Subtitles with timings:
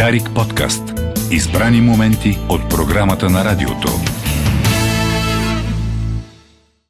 [0.00, 0.82] Дарик подкаст.
[1.30, 3.88] Избрани моменти от програмата на радиото.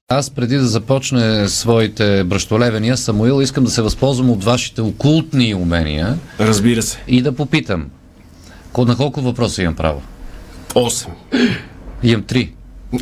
[0.08, 6.18] Аз преди да започне своите бръщолевения, Самуил, искам да се възползвам от вашите окултни умения
[6.40, 6.98] Разбира се.
[7.08, 7.90] и да попитам.
[8.78, 10.02] На колко въпроса имам право?
[10.68, 11.06] 8.
[12.02, 12.52] Имам три.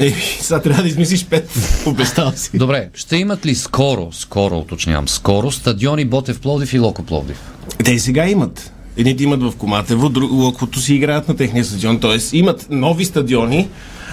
[0.01, 1.87] Е, сега трябва да измислиш 5.
[1.87, 2.59] Обещал си.
[2.59, 7.53] Добре, ще имат ли скоро, скоро уточнявам, скоро стадиони Ботев Пловдив и Локо Пловдив?
[7.85, 8.73] Те и сега имат.
[8.99, 12.01] Едните имат в Коматево, друг, локото си играят на техния стадион.
[12.01, 12.37] Т.е.
[12.37, 13.69] имат нови стадиони.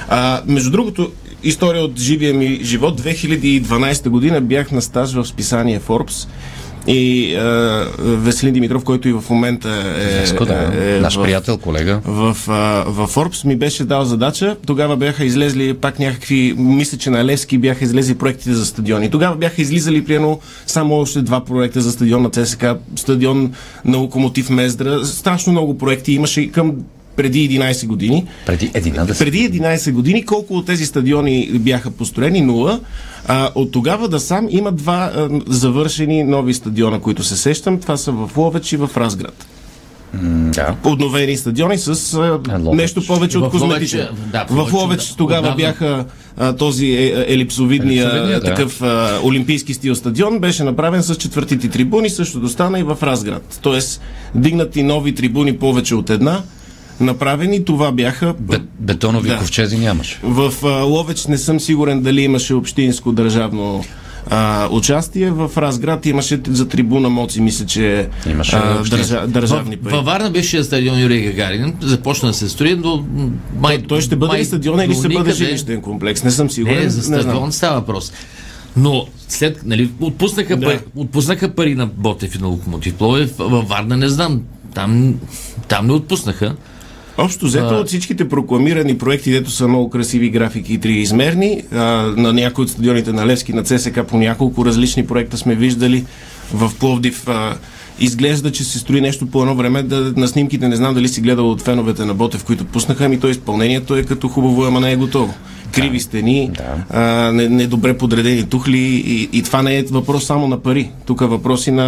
[0.10, 1.12] А, между другото,
[1.44, 3.02] история от живия ми живот.
[3.02, 6.28] 2012 година бях на стаж в списание Forbes
[6.88, 7.42] и а,
[8.00, 12.00] Веселин Димитров, който и в момента е, Днеско, да, е, наш в- приятел, колега.
[12.06, 12.54] в, а,
[12.88, 14.56] в Forbes ми беше дал задача.
[14.66, 19.12] Тогава бяха излезли пак някакви, мисля, че на Левски бяха излезли проектите за стадиони.
[19.12, 23.54] Тогава бяха излизали примерно само още два проекта за стадион на ЦСК, стадион
[23.86, 25.06] на Локомотив Мездра.
[25.06, 26.76] Страшно много проекти имаше и към
[27.16, 28.26] преди 11 години.
[28.46, 29.20] Преди 11.
[29.20, 32.42] Преди 11 години колко от тези стадиони бяха построени?
[32.42, 32.80] Нула.
[33.28, 37.80] А, от тогава да сам има два а, завършени нови стадиона, които се сещам.
[37.80, 39.46] Това са в Ловеч и в Разград.
[40.54, 40.76] Да.
[40.84, 44.08] Подновени стадиони с а, Е, нещо повече от В козметичен.
[44.32, 45.16] да, в Ловеч, да.
[45.16, 45.56] тогава Отдавна.
[45.58, 46.06] бяха
[46.38, 48.46] а, този е, елипсовидния, Елипсовидния, да.
[48.46, 53.60] такъв а, олимпийски стил стадион беше направен с четвъртите трибуни, същото стана и в Разград.
[53.62, 54.02] Тоест,
[54.36, 56.42] дигнати нови трибуни повече от една,
[57.00, 59.38] направени, това бяха Бе, бетонови Да.
[59.38, 60.20] ковчези нямаше.
[60.24, 63.84] в а, Ловеч не съм сигурен дали имаше общинско държавно
[64.30, 65.32] а, участие.
[65.32, 69.94] В Разград имаше за трибуна Моци, мисля, че Имаше а, държа, държавни пари.
[69.94, 73.06] във Варна беше стадион Юрий Гагарин, започна да се строи, но
[73.60, 76.24] май, Той ще бъде май ли стадион или ще бъде жилищен комплекс?
[76.24, 76.80] Не съм сигурен.
[76.80, 78.12] Не, за стадион става въпрос.
[78.78, 80.66] Но след, нали, отпуснаха, Да.
[80.66, 84.42] пари, отпуснаха пари на Ботев и на Локомотив Пловдив, във Варна не знам.
[84.74, 85.16] Там,
[85.68, 86.56] там не отпуснаха.
[87.18, 91.78] Общо взето от всичките прокламирани проекти, дето са много красиви графики и триизмерни, а,
[92.18, 96.06] на някои от стадионите на Левски, на ЦСК по няколко различни проекта сме виждали
[96.54, 97.28] в Пловдив.
[97.28, 97.58] А,
[98.00, 99.84] изглежда, че се строи нещо по едно време.
[99.84, 103.20] Да, на снимките не знам дали си гледал от феновете на Ботев, които пуснаха, ами
[103.20, 105.34] то изпълнението е като хубаво, ама не е готово.
[105.76, 106.64] Криви стени, Да.
[106.92, 110.90] а, не- недобре подредени тухли и, и това не е въпрос само на пари.
[111.06, 111.86] Тук е въпрос и на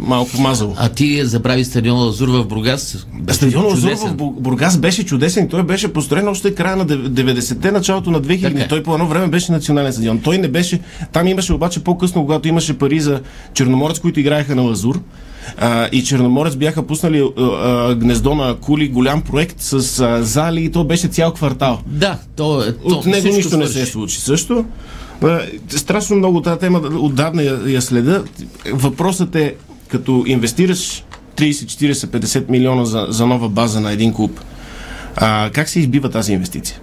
[0.00, 0.74] малко мазало.
[0.78, 3.06] А ти забрави стадион Лазур в Бургас.
[3.28, 5.48] Стадион Лазур в Бу- Бургас беше чудесен.
[5.48, 8.42] Той беше построен още края на дев- 90-те, началото на 2000.
[8.42, 8.68] Така е.
[8.68, 10.18] Той по едно време беше национален стадион.
[10.18, 10.80] Той не беше.
[11.12, 13.20] Там имаше обаче по-късно, когато имаше пари за
[13.54, 15.00] Черноморец, които играеха на Лазур.
[15.58, 20.64] А, и Черноморец бяха пуснали а, а, гнездо на кули, голям проект с а, зали
[20.64, 21.80] и то беше цял квартал.
[21.86, 23.90] Да, то, е- то От него нищо не се свърши.
[23.92, 24.64] случи също.
[25.22, 28.22] А, Страшно много тази тема отдавна я, я следа.
[28.66, 29.54] Въпросът е,
[29.88, 31.04] като инвестираш
[31.36, 31.50] 30,
[31.92, 34.40] 40, 50 милиона за, за нова база на един клуб,
[35.16, 36.78] а, как се избива тази инвестиция?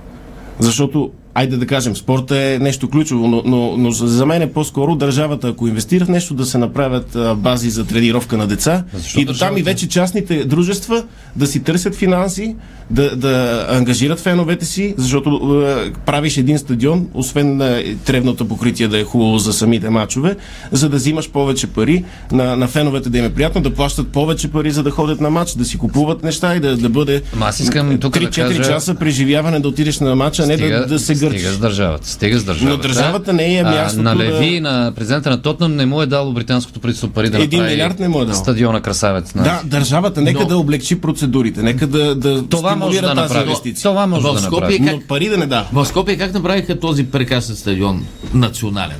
[0.60, 4.96] Защото, айде да кажем, спорта е нещо ключово, но, но, но за мен е по-скоро
[4.96, 8.84] държавата, ако инвестира в нещо, да се направят а, бази за тренировка на деца.
[8.94, 11.04] Защо и до там и вече частните дружества
[11.36, 12.56] да си търсят финанси,
[12.90, 19.00] да, да ангажират феновете си, защото е, правиш един стадион, освен е, тревното покритие да
[19.00, 20.36] е хубаво за самите мачове,
[20.72, 24.48] за да взимаш повече пари, на, на феновете да им е приятно, да плащат повече
[24.48, 27.46] пари, за да ходят на матч, да си купуват неща и да, да бъде Ама
[27.46, 30.86] аз искам тук да 3-4 кажа- часа преживяване да отидеш на матча, а не да,
[30.86, 31.40] да се гърчиш.
[31.40, 32.08] Стига с държавата.
[32.08, 32.78] Стига с държавата.
[32.78, 36.06] Но държавата не е мястото на да- Леви, на президента на Тотнам не му е
[36.08, 38.36] дало британското правителство пари да Един направи милиард не му е дал.
[38.36, 39.36] стадиона Красавец.
[39.36, 43.16] на- Да, държавата нека Но- да облегчи процедурите, нека да, да Това може да тази
[43.18, 43.44] направи.
[43.44, 43.84] инвестиция.
[43.84, 44.78] Това може В да направи.
[44.78, 45.68] как- Но пари да не да.
[45.74, 48.98] В Скопие как направиха този прекрасен стадион национален?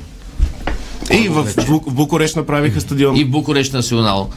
[1.14, 3.16] И в, в Букурещ направиха стадион.
[3.16, 4.30] И Букурещ национал.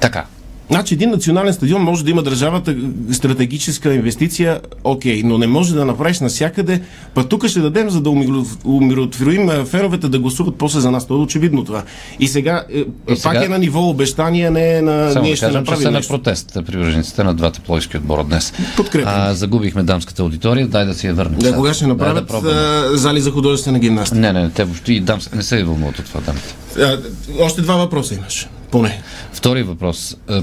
[0.00, 0.24] Така.
[0.70, 2.76] Значи един национален стадион може да има държавата
[3.12, 6.80] стратегическа инвестиция, окей, но не може да направиш навсякъде.
[7.14, 11.06] Па тук ще дадем, за да умиро- умиротворим феновете да гласуват после за нас.
[11.06, 11.82] То е очевидно това.
[12.20, 15.46] И сега, е, пак сега- е на ниво обещания, не е на Само ние ще
[15.46, 16.12] кажем, че направим са на нещо.
[16.12, 18.52] протест привържениците на двата плойски отбора днес.
[18.76, 19.12] Подкрепям.
[19.14, 21.38] А, загубихме дамската аудитория, дай да си я върнем.
[21.38, 21.56] Да, сега.
[21.56, 22.50] кога ще Дай направят да
[22.92, 24.20] а, зали за художествена гимнастика?
[24.20, 26.54] Не, не, те въобще и дамска не се вълнуват от това дамите.
[26.78, 26.98] А,
[27.40, 28.48] още два въпроса имаш.
[28.70, 29.02] Поне.
[29.32, 30.16] Втори въпрос.
[30.30, 30.42] Е,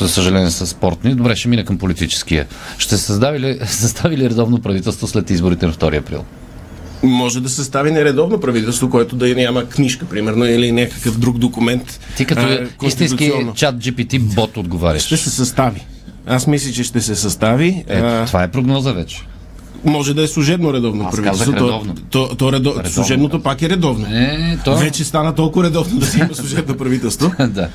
[0.00, 1.14] За съжаление са спортни.
[1.14, 2.46] Добре, ще мина към политическия.
[2.78, 6.24] Ще състави ли, състави ли редовно правителство след изборите на 2 април?
[7.02, 12.00] Може да състави нередовно правителство, което да няма книжка, примерно, или някакъв друг документ.
[12.16, 12.52] Ти като а,
[12.86, 13.54] истински конституционно.
[13.54, 15.02] чат GPT бот отговаряш.
[15.02, 15.86] Ще се състави.
[16.26, 17.84] Аз мисля, че ще се състави.
[17.88, 19.22] Ето, а, това е прогноза вече.
[19.84, 21.52] Може да е служебно редовно Аз правителство.
[21.52, 21.94] казах То- редовно.
[22.10, 22.70] То, то, редо...
[22.70, 24.06] Редовно Служебното пак е редовно.
[24.06, 24.76] Е, то...
[24.76, 27.32] Вече стана толкова редовно да си има служебно правителство.
[27.48, 27.68] да.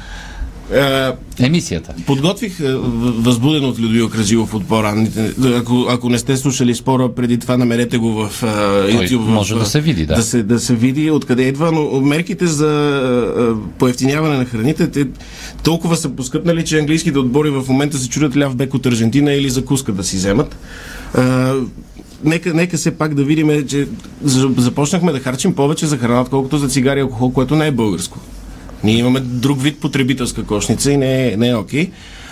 [0.72, 1.94] А, Емисията.
[2.06, 2.82] Подготвих е, в-
[3.18, 5.34] възбуден от Людвил Кразилов от по-ранните.
[5.48, 9.18] Ако, ако не сте слушали спора преди това, намерете го в е, YouTube.
[9.18, 10.16] в, може да се види, да.
[10.16, 12.70] Да се, да се види откъде идва, но мерките за
[13.38, 15.08] е, поевтиняване на храните те
[15.64, 19.50] толкова са поскъпнали, че английските отбори в момента се чудят ляв бек от Аржентина или
[19.50, 20.56] закуска да си вземат.
[21.18, 21.22] Е,
[22.26, 23.88] Нека, нека все пак да видим, че
[24.24, 27.72] за- започнахме да харчим повече за храна, отколкото за цигари и алкохол, което не е
[27.72, 28.20] българско.
[28.84, 31.92] Ние имаме друг вид потребителска кошница и не е, не е окей.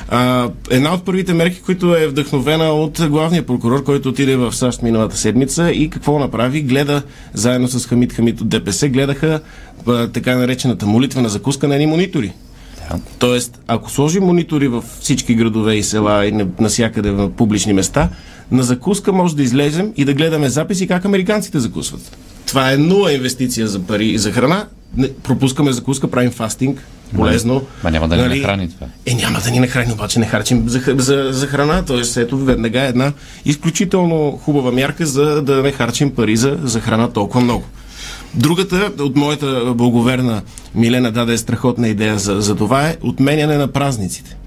[0.10, 4.82] А, една от първите мерки, които е вдъхновена от главния прокурор, който отиде в САЩ
[4.82, 6.62] миналата седмица и какво направи?
[6.62, 7.02] Гледа,
[7.34, 9.40] заедно с Хамид Хамид от ДПС, гледаха
[9.88, 12.34] а, така наречената молитвена закуска на едни монитори.
[12.90, 13.00] Да.
[13.20, 18.10] Тоест, ако сложим монитори в всички градове и села и на- навсякъде в публични места,
[18.52, 22.18] на закуска може да излезем и да гледаме записи как американците закусват.
[22.48, 24.68] Това е нула инвестиция за пари и за храна.
[24.98, 27.62] Не, пропускаме закуска, правим фастинг, полезно.
[27.84, 28.88] Ма няма да ни нахрани това.
[29.06, 31.84] Е, няма да ни нахрани, обаче не харчим за, за, за храна.
[31.86, 33.14] Тоест, ето веднага е една
[33.46, 37.66] изключително хубава мярка за да не харчим пари за, за храна толкова много.
[38.34, 40.42] Другата от моята благоверна
[40.76, 44.38] Милена даде страхотна идея за, за това е отменяне на празниците.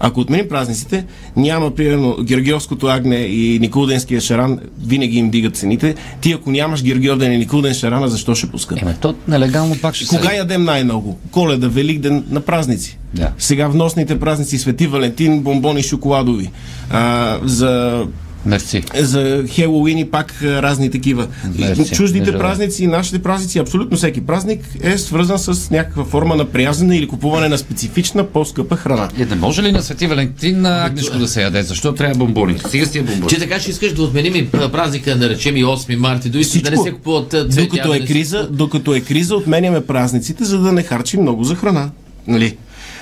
[0.00, 1.04] Ако отменим празниците,
[1.36, 5.94] няма, примерно, Георгиовското агне и Николденския шаран, винаги им дигат цените.
[6.20, 8.82] Ти, ако нямаш Георгиовден и Николден шарана, защо ще пускат?
[8.82, 10.36] Еме, то нелегално пак ще Кога се...
[10.36, 11.18] ядем най-много?
[11.30, 12.98] Коледа, Великден, на празници.
[13.14, 13.32] Да.
[13.38, 16.50] Сега вносните празници, Свети Валентин, бомбони шоколадови.
[16.90, 18.02] А, за
[18.46, 18.82] Мерси.
[18.94, 21.26] за Хелоуин и пак разни такива.
[21.58, 22.40] Мерси, Чуждите желая.
[22.40, 27.08] празници и нашите празници, абсолютно всеки празник е свързан с някаква форма на приязане или
[27.08, 29.08] купуване на специфична, по-скъпа храна.
[29.18, 31.62] Е, не може ли на Свети Валентин на Агнешко да се яде?
[31.62, 32.56] Защо трябва бомбони?
[32.68, 33.28] Сега с тия бомбони.
[33.28, 36.70] Че така ще искаш да отменим и празника, да речем и 8 марта, до да
[36.70, 37.62] не се купуват цветя.
[37.62, 41.54] докато, да е криза, докато е криза, отменяме празниците, за да не харчим много за
[41.54, 41.90] храна.
[42.26, 42.56] Нали?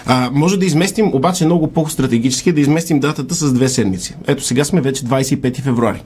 [0.07, 4.15] А, може да изместим, обаче много по-стратегически, да изместим датата с две седмици.
[4.27, 6.03] Ето сега сме вече 25 февруари.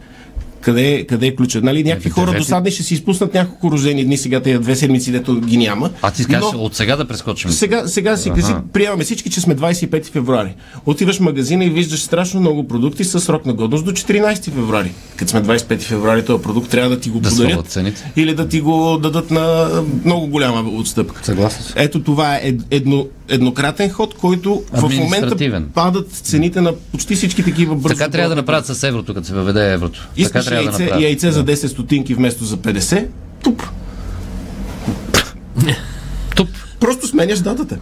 [0.61, 1.65] Къде, е- къде е ключът?
[1.65, 4.77] Нали, някакви Ами, хора девети- досадни ще си изпуснат няколко рождени дни, сега тези две
[4.77, 5.91] седмици, дето ги няма.
[6.03, 7.51] А ти Но- от сега да прескочим.
[7.51, 10.55] сега, сега си кажи, приемаме всички, че сме 25 февруари.
[10.87, 14.93] Отиваш в магазина и виждаш страшно много продукти с срок на годност до 14 февруари.
[15.17, 17.79] Като сме 25 февруари, този продукт трябва да ти го Да подарят.
[18.17, 19.69] Или да ти го дадат на
[20.05, 21.21] много голяма отстъпка.
[21.25, 21.63] Съгласен.
[21.77, 25.37] Ето това е ед- едно, еднократен ход, който в момента
[25.75, 27.97] падат цените на почти всички такива бързо.
[27.97, 30.01] Така трябва да направят с еврото, като се въведе еврото.
[30.01, 31.03] така Искаш да яйце, направят.
[31.03, 33.07] яйце за 10 стотинки вместо за 50,
[33.43, 33.63] туп.
[36.37, 36.49] Туп.
[36.81, 37.79] Просто сменяш датата.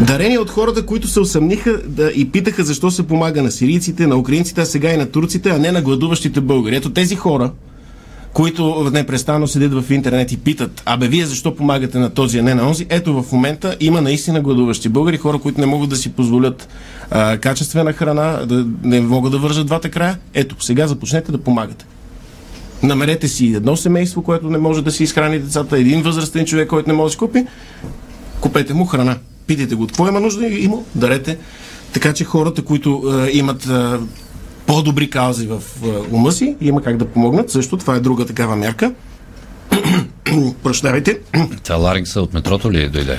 [0.00, 4.16] Дарения от хората, които се усъмниха да, и питаха защо се помага на сирийците, на
[4.16, 6.76] украинците, а сега и на турците, а не на гладуващите българи.
[6.76, 7.50] Ето тези хора,
[8.32, 12.54] които непрестанно седят в интернет и питат, абе вие защо помагате на този, а не
[12.54, 16.12] на онзи, ето в момента има наистина гладуващи българи, хора, които не могат да си
[16.12, 16.68] позволят
[17.10, 20.18] а, качествена храна, да не могат да вържат двата края.
[20.34, 21.86] Ето, сега започнете да помагате.
[22.82, 26.88] Намерете си едно семейство, което не може да си изхрани децата, един възрастен човек, който
[26.88, 27.46] не може да си купи,
[28.40, 29.16] купете му храна.
[29.46, 31.38] Питайте го, какво има нужда и му дарете.
[31.92, 33.98] Така че хората, които е, имат е,
[34.66, 37.50] по-добри каузи в е, ума си, има как да помогнат.
[37.50, 38.92] Също това е друга такава мярка.
[40.62, 41.18] Прощавайте.
[41.64, 43.18] Това Ларингса от метрото ли дойде?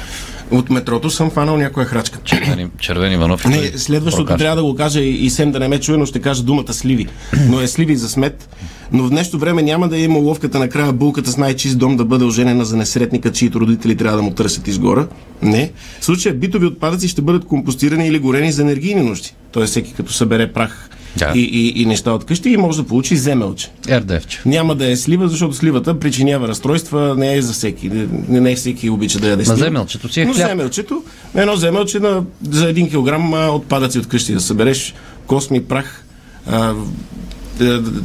[0.51, 2.19] От метрото съм фанал някоя храчка.
[2.23, 3.45] Червени, червени Иванов.
[3.45, 4.39] Не, следващото Прокаш.
[4.39, 6.73] трябва да го кажа и, и Сем да не ме чуе, но ще кажа думата
[6.73, 7.07] сливи.
[7.47, 8.49] Но е сливи за смет.
[8.91, 12.25] Но в днешно време няма да има ловката накрая булката с най-чист дом да бъде
[12.25, 15.07] оженена за несретника, чието родители трябва да му търсят изгора.
[15.41, 15.71] Не.
[15.99, 19.33] В случая битови отпадъци ще бъдат компостирани или горени за енергийни нужди.
[19.51, 21.31] Тоест всеки като събере прах Да.
[21.35, 23.69] и, и, и неща от къщи и може да получи земелче.
[23.89, 24.41] РДФче.
[24.45, 27.89] Няма да е слива, защото сливата причинява разстройства, не е за всеки.
[27.89, 28.07] Не,
[28.39, 29.57] не всеки обича да яде На слива.
[29.57, 30.49] земелчето си е Но хляб.
[30.49, 31.03] земелчето,
[31.35, 34.93] едно земелче на, за един килограм отпадъци от къщи да събереш,
[35.27, 36.05] косми, прах,
[36.47, 36.73] а,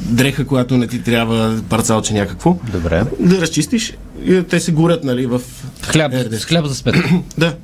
[0.07, 2.57] дреха, която не ти трябва, парцалче някакво.
[2.73, 3.03] Добре.
[3.21, 3.93] Да разчистиш,
[4.25, 5.41] и те се горят, нали, в
[5.83, 6.41] Хляб, РДФ.
[6.41, 6.95] с хляб за спет.
[7.39, 7.55] Да.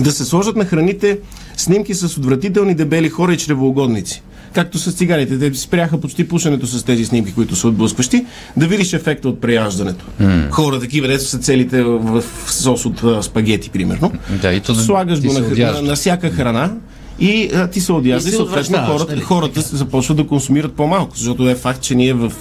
[0.00, 1.18] Да се сложат на храните
[1.56, 4.22] снимки с отвратителни дебели хора и чревоугодници.
[4.56, 5.38] Както с цигарите.
[5.38, 8.24] Те спряха почти пушенето с тези снимки, които са отблъскващи,
[8.56, 10.04] да видиш ефекта от преяждането.
[10.50, 14.12] Хора такива, дето са целите в сос от а, спагети, примерно.
[14.42, 15.40] Да, и то да- Слагаш го на,
[15.72, 16.72] на, на всяка храна
[17.18, 19.20] и а, ти се одяжда И и съответно хората, нали?
[19.20, 22.32] хората започват да консумират по-малко, защото е факт, че ние в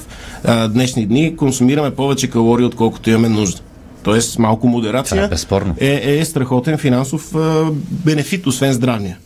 [0.44, 3.62] а, днешни дни консумираме повече калории, отколкото имаме нужда.
[4.04, 5.76] Тоест малко модерация е безспорно.
[5.80, 9.18] е, е страхотен финансов а, бенефит, освен здравния.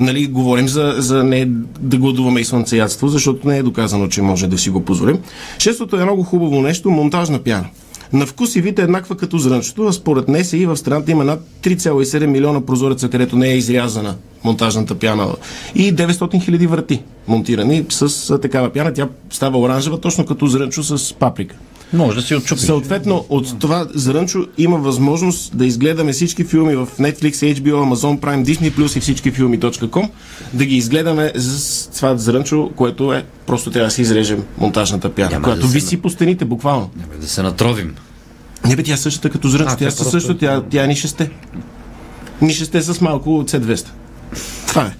[0.00, 1.48] Нали, говорим за, за не
[1.80, 5.18] да гладуваме и слънцеядство, защото не е доказано, че може да си го позволим.
[5.58, 7.66] Шестото е много хубаво нещо монтажна пяна.
[8.12, 11.40] На вкус и вид е еднаква като зрънчето, а според НСИ в страната има над
[11.62, 15.28] 3,7 милиона прозореца, където не е изрязана монтажната пяна
[15.74, 18.92] и 900 хиляди врати монтирани с такава пяна.
[18.92, 21.56] Тя става оранжева, точно като зрънчо с паприка.
[21.92, 22.64] Може да си отчупиш.
[22.64, 28.44] Съответно, от това зрънчо има възможност да изгледаме всички филми в Netflix, HBO, Amazon Prime,
[28.44, 30.08] Disney Plus и всички филми.com,
[30.52, 35.30] да ги изгледаме с това зрънчо, което е просто трябва да си изрежем монтажната пяна,
[35.30, 36.90] Няма която да виси по стените, буквално.
[36.96, 37.94] Няма да се натровим.
[38.64, 40.84] Не бе, тя е същата като зрънчо, А, тя тя е просто- също, тя, тя
[40.84, 41.30] е ни шесте.
[42.42, 43.86] Ни шесте с малко C200.
[44.66, 44.92] Това е.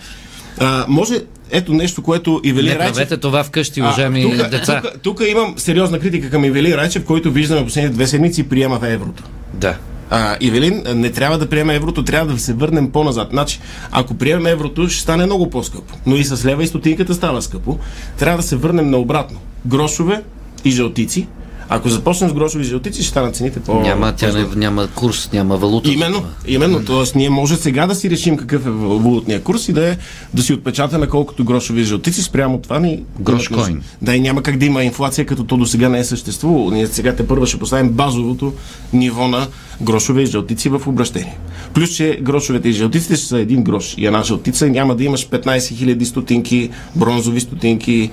[0.59, 1.21] А, може,
[1.53, 2.95] ето нещо, което Ивелин Не Райчев...
[2.95, 4.83] правете това вкъщи, уважаеми деца.
[4.83, 8.85] Тук, тук имам сериозна критика към Ивелин Райчев, който виждаме последните две седмици приема в
[8.93, 9.23] еврото.
[9.55, 9.77] Да.
[10.11, 13.29] А, Ивелин, не трябва да приеме еврото, трябва да се върнем по-назад.
[13.31, 15.95] Значи, ако приемем еврото, ще стане много по-скъпо.
[16.07, 17.79] Но и с лева и стотинката става скъпо.
[18.19, 19.41] Трябва да се върнем наобратно.
[19.67, 20.23] Грошове
[20.65, 21.27] и жълтици.
[21.75, 25.31] Ако започнем с грошови и жълтици, ще станат цените по Няма, тя не, няма курс,
[25.33, 25.91] няма валута.
[25.93, 26.85] Именно, именно.
[26.85, 29.97] Тоест, ние може сега да си решим какъв е валутния курс и да, е,
[30.35, 33.03] да си отпечатаме колкото грошови и жълтици, спрямо това ни...
[33.21, 33.65] Грош имат нужда.
[33.65, 33.83] коин.
[34.03, 36.71] Да, и няма как да има инфлация, като то до сега не е съществувало.
[36.71, 38.53] Ние сега те първа ще поставим базовото
[38.93, 39.47] ниво на
[39.83, 41.39] грошове и жълтици в обращение.
[41.75, 45.29] Плюс, че грошовете и жълтиците ще са един грош и една жълтица няма да имаш
[45.29, 48.11] 15 000 стотинки, бронзови стотинки,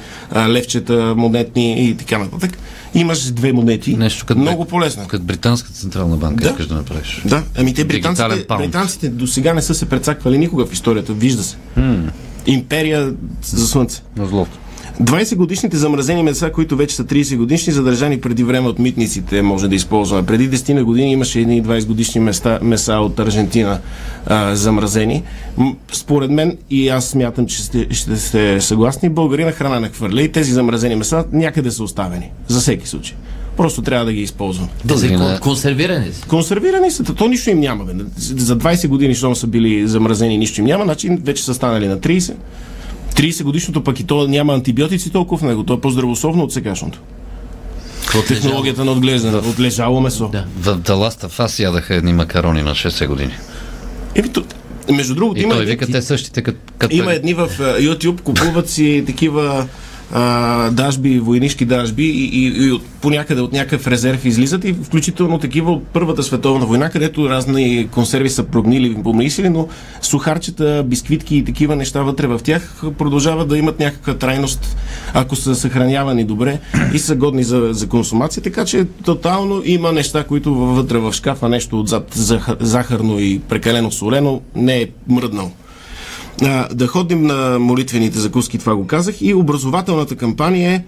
[0.47, 2.57] левчета, монетни и така нататък.
[2.93, 3.95] Имаш две монети.
[3.95, 5.07] Нещо като, Много полезно.
[5.07, 6.49] Като Британската централна банка Да.
[6.49, 7.21] искаш да направиш.
[7.25, 11.43] Да, ами те британците, британците до сега не са се прецаквали никога в историята, вижда
[11.43, 11.57] се.
[12.45, 13.13] Империя
[13.45, 14.01] за слънце.
[14.17, 14.57] На злото.
[15.03, 19.67] 20 годишните замразени меса, които вече са 30 годишни, задържани преди време от митниците, може
[19.67, 20.25] да използваме.
[20.25, 23.79] Преди 10 на години имаше едни 20 годишни места, меса от Аржентина
[24.25, 25.23] а, замразени.
[25.91, 30.31] Според мен, и аз смятам, че сте, ще сте съгласни, българина храна не хвърля и
[30.31, 32.31] тези замразени меса някъде са оставени.
[32.47, 33.15] За всеки случай.
[33.57, 34.27] Просто трябва да ги.
[34.87, 36.27] Те са Българина- кон- консервирани са.
[36.27, 37.85] Консервирани са, то нищо им няма.
[37.85, 37.93] Бе.
[38.17, 41.97] За 20 години, щом са били замразени, нищо им няма, значи вече са станали на
[41.99, 42.33] 30.
[43.19, 45.63] 30 годишното пък и то няма антибиотици толкова в него.
[45.63, 46.99] То е по-здравословно от сегашното.
[48.27, 50.27] Технологията на отглеждане, от лежало месо.
[50.27, 50.45] Да.
[50.59, 53.31] В Даласта аз ядаха едни макарони на 60 години.
[54.15, 54.29] Еми,
[54.91, 56.95] между другото, И има, той вика, те същите като...
[56.95, 59.67] има едни в а, YouTube, купуват си такива
[60.71, 65.39] дажби, войнишки дажби и, и, и от, по някъде от някакъв резерв излизат и включително
[65.39, 69.67] такива от Първата световна война, където разни консерви са прогнили, помисили, но
[70.01, 74.77] сухарчета, бисквитки и такива неща вътре в тях продължават да имат някаква трайност,
[75.13, 76.59] ако са съхранявани добре
[76.93, 81.49] и са годни за, за консумация, така че тотално има неща, които вътре в шкафа
[81.49, 85.51] нещо отзад зах- захарно и прекалено солено не е мръднал.
[86.41, 89.15] А, да ходим на молитвените закуски, това го казах.
[89.21, 90.83] И образователната кампания е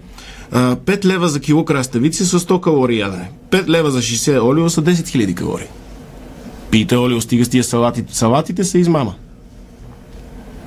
[0.52, 3.30] а, 5 лева за кило краставици с 100 калории ядене.
[3.50, 5.66] 5 лева за 60 олио са 10 000 калории.
[6.70, 8.04] Пийте олио, стига с тия салати.
[8.10, 9.14] Салатите са измама.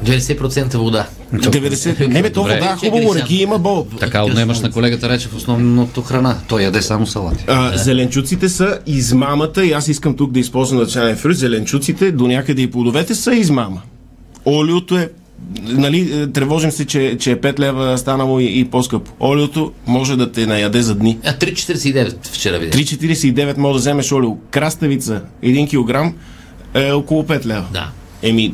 [0.06, 1.08] 90% вода.
[1.34, 2.08] 90...
[2.14, 3.88] Не бе, то вода, хубаво, Чекай реки има бол.
[4.00, 6.38] Така отнемаш на колегата рече в основното храна.
[6.48, 7.44] Той яде само салати.
[7.48, 11.38] А, зеленчуците са измамата и аз искам тук да използвам начален фрюз.
[11.38, 13.82] Зеленчуците до някъде и плодовете са измама.
[14.46, 15.10] Олиото е
[15.62, 19.12] Нали, е, тревожим се, че, че е 5 лева станало и, и по-скъпо.
[19.20, 21.18] Олиото може да те наяде за дни.
[21.26, 22.80] А 3,49 вчера видях.
[22.80, 24.38] 3,49 може да вземеш олио.
[24.52, 26.16] Краставица, 1 кг
[26.74, 27.66] е около 5 лева.
[27.74, 27.90] Да.
[28.24, 28.54] Еми,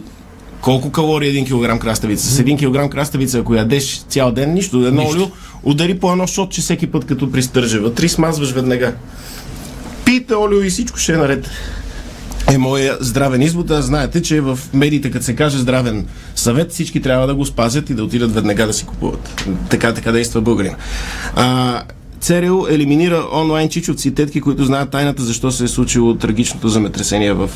[0.62, 2.28] колко калории е 1 кг краставица?
[2.28, 4.86] С 1 кг краставица, ако ядеш цял ден, нищо.
[4.86, 5.16] Едно Нищо.
[5.16, 5.28] олио,
[5.64, 7.80] удари по едно шотче всеки път, като пристърже.
[7.80, 8.94] Вътре смазваш веднага.
[10.06, 11.50] Пийте олио и всичко ще е наред.
[12.52, 13.72] Е моя здравен извод.
[13.72, 16.06] А знаете, че в медиите, като се каже здравен
[16.36, 19.46] съвет, всички трябва да го спазят и да отидат веднага да си купуват.
[19.70, 20.76] Така, така действа българина.
[21.36, 21.82] А,
[22.20, 27.50] ЦРУ елиминира онлайн чичовци, тетки, които знаят тайната защо се е случило трагичното земетресение в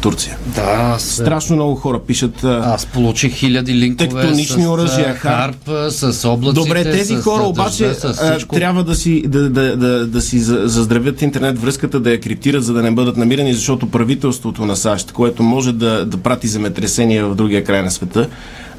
[0.00, 0.36] Турция.
[0.54, 2.44] Да, аз, Страшно много хора пишат.
[2.44, 5.56] аз получих хиляди линкове Тектонични оръжия, харп,
[5.88, 8.54] с облаците, Добре, тези с, хора обаче дъжда, с а, всичко.
[8.54, 12.64] трябва да си, да, да, да, да си за- заздравят интернет връзката, да я криптират,
[12.64, 17.26] за да не бъдат намирани, защото правителството на САЩ, което може да, да прати земетресения
[17.26, 18.28] в другия край на света,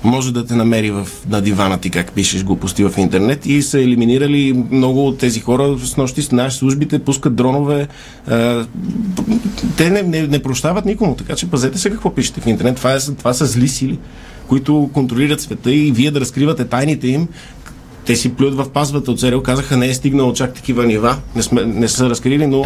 [0.04, 3.82] може да те намери в, на дивана ти, как пишеш глупости в интернет и са
[3.82, 5.78] елиминирали много от тези хора.
[5.84, 7.88] С нощи с наши службите пускат дронове.
[8.28, 8.66] А,
[9.78, 12.76] те не, не, не прощават никому, така че пазете се какво пишете в интернет.
[12.76, 14.00] Това, е, това са зли сили,
[14.48, 17.28] които контролират света и вие да разкривате тайните им,
[18.06, 21.44] те си плюят в пазвата от ЦРУ, казаха не е стигнало чак такива нива, не,
[21.44, 22.64] сме, не са разкрили, но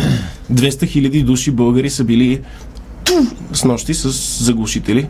[0.54, 2.42] 200 хиляди души българи са били
[3.54, 4.10] с нощи с
[4.44, 5.08] заглушители.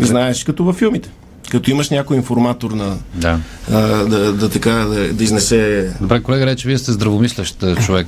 [0.00, 1.10] Знаеш, като във филмите.
[1.52, 3.40] Като имаш някой информатор на, Да.
[3.70, 8.06] а, да, да, така, да, да изнесе Добре, колега, рече, вие сте здравомислещ а, човек.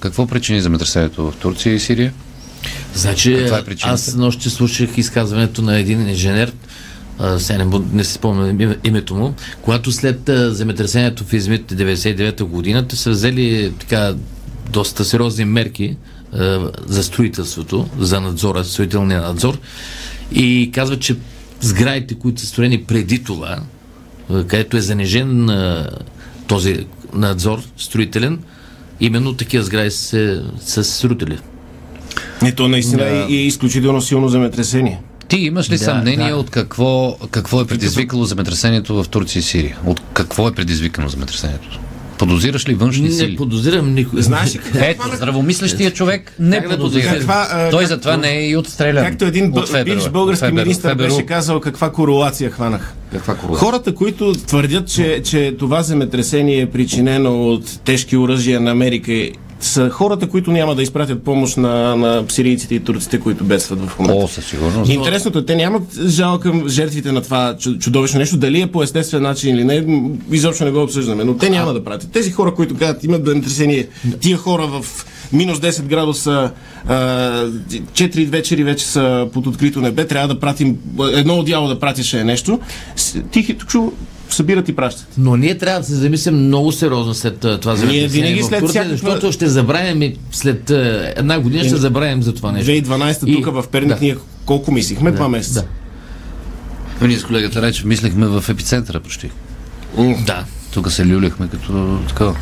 [0.00, 2.12] Какво причини земетресението в Турция и Сирия?
[2.94, 3.94] Значи, Каква е причината?
[3.94, 6.52] аз нощи слушах изказването на един инженер,
[7.38, 12.88] сега не, не си спомням име- името му, когато след земетресението в Измит 99-та година
[12.88, 14.14] те са взели така
[14.70, 15.96] доста сериозни мерки
[16.32, 16.38] а,
[16.86, 19.58] за строителството, за надзора, строителния надзор
[20.32, 21.16] и казва, че
[21.62, 23.58] сградите, които са строени преди това,
[24.28, 25.88] където е занижен а,
[26.46, 28.38] този надзор строителен,
[29.00, 31.38] именно такива сгради са, са се срутили.
[32.46, 33.10] И то наистина Да.
[33.10, 35.00] е, е изключително силно земетресение.
[35.28, 36.36] Ти имаш ли Да, съмнение да.
[36.36, 39.78] от какво, какво е предизвикало земетресението в Турция и Сирия?
[39.86, 41.80] От какво е предизвикано земетресението?
[42.18, 43.36] Подозираш ли външни Не сили?
[43.36, 44.22] подозирам никой.
[44.22, 47.08] Знаеш ли Ето, здравомислещия човек не Как подозира.
[47.08, 49.04] Каква, а, Той как- затова не е и отстрелян.
[49.04, 51.08] Както един От Фебер, бивш български Фебер, министр Феберу.
[51.08, 52.94] беше казал каква корелация хванах.
[53.12, 53.60] Каква корелация?
[53.60, 59.12] Хората, които твърдят, че, че това земетресение е причинено от тежки оръжия на Америка,
[59.64, 63.98] са хората, които няма да изпратят помощ на, на сирийците и турците, които бедстват в
[63.98, 64.24] момента.
[64.24, 64.90] О, със сигурност.
[64.90, 68.82] Интересното е, те нямат жал към жертвите на това чу- чудовищно нещо, дали е по
[68.82, 72.10] естествен начин или не, изобщо не го обсъждаме, но те няма да пратят.
[72.12, 73.88] Тези хора, които казват, имат земетресение,
[74.20, 76.50] тия хора в минус 10 градуса,
[76.86, 76.94] а,
[77.92, 80.76] 4 вечери вече са под открито небе, трябва да пратим,
[81.12, 82.60] едно одяло да пратиш е нещо,
[83.30, 83.90] тихи, чу,
[84.30, 85.06] събират и пращат.
[85.18, 88.82] Но ние трябва да се замислим много сериозно след това земетресение винаги в след Турция,
[88.82, 90.70] всякаква- защото ще забравим и след
[91.16, 92.66] една година ще забравим за това нещо.
[92.66, 93.98] 2012 И- тук в Перник да.
[94.00, 95.10] ние колко мислихме?
[95.10, 95.64] Два месеца.
[97.00, 97.06] Да.
[97.06, 99.30] Ние с колегата Речев мислехме в епицентъра почти.
[100.26, 100.44] Да.
[100.72, 102.36] Тук се люляхме като такова.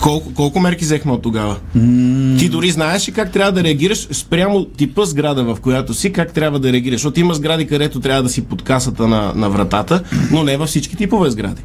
[0.00, 1.56] Колко, колко мерки взехме от тогава?
[2.38, 6.32] Ти дори знаеш ли как трябва да реагираш спрямо типа сграда, в която си, как
[6.32, 6.94] трябва да реагираш?
[7.00, 10.68] Защото има сгради, където трябва да си под касата на, на вратата, но не във
[10.68, 11.62] всички типове сгради.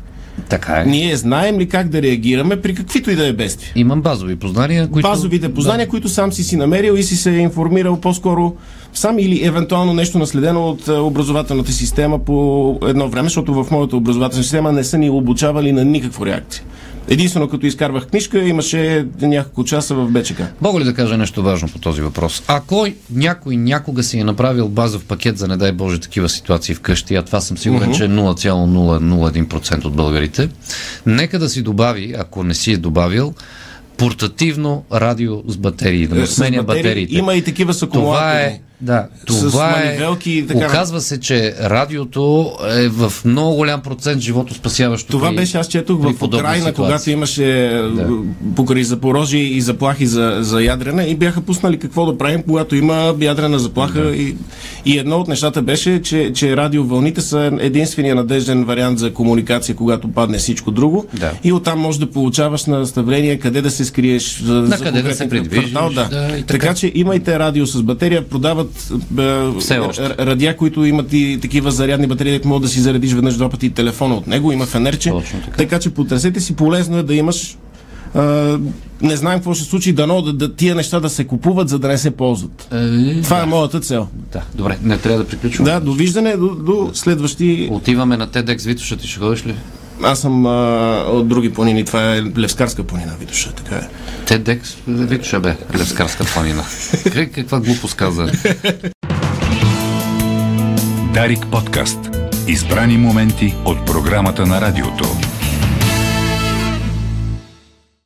[0.49, 0.85] Така е.
[0.85, 3.71] Ние знаем ли как да реагираме при каквито и да е бедствия?
[3.75, 5.09] Имам базови познания, които...
[5.09, 8.55] Базовите познания, които сам си си намерил и си се е информирал по-скоро
[8.93, 13.95] сам или евентуално нещо наследено от а, образователната система по едно време, защото в моята
[13.95, 16.63] образователна система не са ни обучавали на никаква реакция.
[17.09, 20.41] Единствено като изкарвах книжка, имаше няколко часа в БЧК.
[20.61, 22.43] Мога ли да кажа нещо важно по този въпрос?
[22.47, 27.15] Ако някой някога си е направил базов пакет за не дай Боже такива ситуации вкъщи,
[27.15, 30.49] а това съм сигурен, че е 0,001% от българите,
[31.05, 33.33] нека да си добави, ако не си е добавил,
[33.97, 36.83] портативно радио с батерии, да му С сменя батерии.
[36.83, 37.15] батериите.
[37.15, 38.41] Има и такива с Това акумулатори.
[38.43, 40.65] е, да, С това е, манивелки и така.
[40.65, 45.07] оказва се, че радиото е в много голям процент живото спасяващо.
[45.11, 47.43] Това при- беше, аз четох в Украина, когато имаше
[47.95, 48.09] да.
[48.55, 53.15] покрай Запорожие и заплахи за, за ядрена и бяха пуснали какво да правим, когато има
[53.21, 54.01] ядрена заплаха.
[54.01, 54.15] Да.
[54.15, 54.35] И,
[54.85, 60.07] и едно от нещата беше, че, че радиовълните са единствения надежден вариант за комуникация, когато
[60.07, 61.05] падне всичко друго.
[61.13, 61.31] Да.
[61.43, 64.39] И оттам можеш да получаваш наставление къде да се скриеш.
[64.41, 66.03] На за къде да се квартал, Да.
[66.03, 66.43] да, така.
[66.47, 66.73] така.
[66.73, 68.68] че имайте радио с батерия, продават
[69.19, 70.09] е, още.
[70.09, 73.49] р- радиа, които имат и такива зарядни батерии, дето могат да си заредиш веднъж два
[73.49, 75.11] пъти телефона от него, има фенерче.
[75.45, 75.57] Така.
[75.57, 77.57] така че потърсете си, полезно е да имаш
[78.15, 78.21] а,
[79.01, 81.87] не знаем какво ще случи, дано да, да, тия неща да се купуват, за да
[81.87, 82.67] не се ползват.
[82.71, 84.07] Е, Това е моята цел.
[84.31, 85.71] да, добре, не трябва да приключваме.
[85.71, 87.69] Да, довиждане до, до следващи...
[87.71, 89.55] Отиваме на TEDx Витоша, ти ще ходиш ли?
[90.03, 90.49] Аз съм а,
[91.03, 93.87] от други планини, това е Левскарска планина, Витоша, така е.
[94.27, 96.63] TEDx Витоша бе, Левскарска планина.
[97.05, 98.31] Как- Каква глупост каза?
[101.13, 101.99] Дарик подкаст.
[102.47, 105.05] Избрани моменти от програмата на радиото.